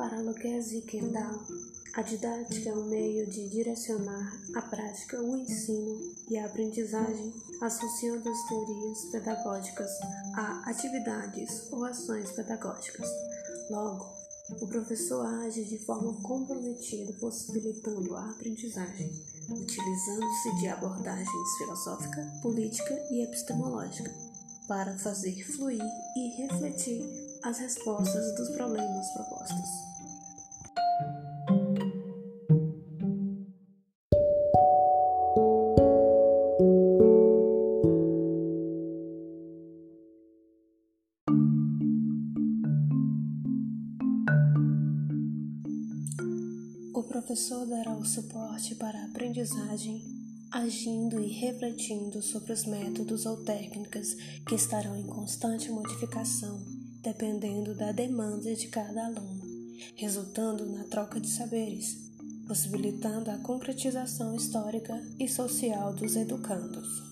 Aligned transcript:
Gezi 0.00 0.80
Kendall, 0.80 1.40
a 1.94 2.00
didática 2.00 2.70
é 2.70 2.72
um 2.72 2.88
meio 2.88 3.26
de 3.26 3.50
direcionar 3.50 4.32
à 4.54 4.62
prática 4.62 5.20
o 5.20 5.36
ensino 5.36 6.00
e 6.30 6.38
a 6.38 6.46
aprendizagem, 6.46 7.34
associando 7.60 8.26
as 8.26 8.48
teorias 8.48 9.04
pedagógicas 9.12 9.90
a 10.36 10.70
atividades 10.70 11.70
ou 11.70 11.84
ações 11.84 12.32
pedagógicas. 12.32 13.06
Logo, 13.68 14.06
o 14.62 14.66
professor 14.66 15.26
age 15.44 15.64
de 15.66 15.78
forma 15.84 16.14
comprometida, 16.22 17.12
possibilitando 17.20 18.16
a 18.16 18.30
aprendizagem, 18.30 19.12
utilizando-se 19.50 20.60
de 20.60 20.68
abordagens 20.68 21.58
filosófica, 21.58 22.26
política 22.42 22.94
e 23.10 23.22
epistemológica 23.22 24.29
para 24.70 24.96
fazer 24.98 25.34
fluir 25.42 25.82
e 26.16 26.28
refletir 26.42 27.02
as 27.42 27.58
respostas 27.58 28.36
dos 28.36 28.50
problemas 28.50 29.10
propostos. 29.14 29.68
O 46.94 47.02
professor 47.08 47.66
dará 47.66 47.90
o 47.90 48.04
suporte 48.04 48.76
para 48.76 49.00
a 49.00 49.06
aprendizagem, 49.06 50.19
agindo 50.50 51.20
e 51.20 51.28
refletindo 51.28 52.20
sobre 52.20 52.52
os 52.52 52.64
métodos 52.64 53.24
ou 53.24 53.36
técnicas 53.44 54.14
que 54.46 54.54
estarão 54.54 54.96
em 54.96 55.06
constante 55.06 55.70
modificação, 55.70 56.60
dependendo 57.02 57.74
da 57.74 57.92
demanda 57.92 58.54
de 58.54 58.66
cada 58.68 59.06
aluno, 59.06 59.42
resultando 59.94 60.66
na 60.66 60.84
troca 60.84 61.20
de 61.20 61.28
saberes, 61.28 62.10
possibilitando 62.48 63.30
a 63.30 63.38
concretização 63.38 64.34
histórica 64.34 65.00
e 65.18 65.28
social 65.28 65.94
dos 65.94 66.16
educandos. 66.16 67.09